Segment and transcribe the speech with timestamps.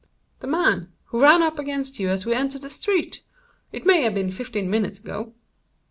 [0.39, 4.31] "The man who ran up against you as we entered the street—it may have been
[4.31, 5.35] fifteen minutes ago."